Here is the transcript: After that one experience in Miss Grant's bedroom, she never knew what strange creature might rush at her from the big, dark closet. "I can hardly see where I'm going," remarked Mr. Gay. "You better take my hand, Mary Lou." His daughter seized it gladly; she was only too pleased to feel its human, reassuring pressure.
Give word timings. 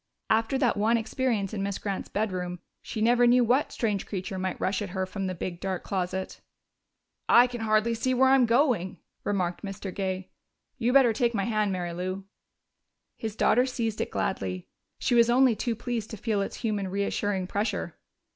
After 0.31 0.57
that 0.57 0.77
one 0.77 0.97
experience 0.97 1.53
in 1.53 1.61
Miss 1.61 1.77
Grant's 1.77 2.09
bedroom, 2.09 2.57
she 2.81 3.01
never 3.01 3.27
knew 3.27 3.43
what 3.43 3.71
strange 3.71 4.07
creature 4.07 4.39
might 4.39 4.59
rush 4.59 4.81
at 4.81 4.89
her 4.97 5.05
from 5.05 5.27
the 5.27 5.35
big, 5.35 5.59
dark 5.59 5.83
closet. 5.83 6.41
"I 7.29 7.45
can 7.45 7.61
hardly 7.61 7.93
see 7.93 8.15
where 8.15 8.29
I'm 8.29 8.47
going," 8.47 8.97
remarked 9.23 9.61
Mr. 9.63 9.93
Gay. 9.93 10.31
"You 10.79 10.91
better 10.91 11.13
take 11.13 11.35
my 11.35 11.43
hand, 11.43 11.71
Mary 11.71 11.93
Lou." 11.93 12.23
His 13.15 13.35
daughter 13.35 13.67
seized 13.67 14.01
it 14.01 14.09
gladly; 14.09 14.67
she 14.97 15.13
was 15.13 15.29
only 15.29 15.55
too 15.55 15.75
pleased 15.75 16.09
to 16.09 16.17
feel 16.17 16.41
its 16.41 16.55
human, 16.61 16.87
reassuring 16.87 17.45
pressure. 17.45 17.95